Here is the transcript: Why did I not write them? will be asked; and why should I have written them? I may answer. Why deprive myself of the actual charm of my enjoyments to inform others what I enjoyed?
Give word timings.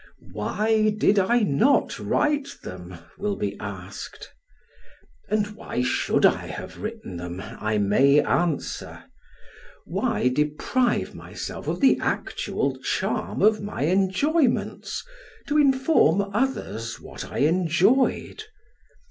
Why 0.31 0.95
did 0.97 1.19
I 1.19 1.41
not 1.41 1.99
write 1.99 2.47
them? 2.63 2.95
will 3.19 3.35
be 3.35 3.55
asked; 3.59 4.31
and 5.29 5.45
why 5.55 5.83
should 5.83 6.25
I 6.25 6.47
have 6.47 6.79
written 6.79 7.17
them? 7.17 7.39
I 7.39 7.77
may 7.77 8.19
answer. 8.19 9.03
Why 9.85 10.27
deprive 10.27 11.13
myself 11.13 11.67
of 11.67 11.81
the 11.81 11.99
actual 12.01 12.79
charm 12.79 13.43
of 13.43 13.61
my 13.61 13.83
enjoyments 13.85 15.03
to 15.47 15.59
inform 15.59 16.31
others 16.33 16.99
what 16.99 17.25
I 17.25 17.41
enjoyed? 17.45 18.45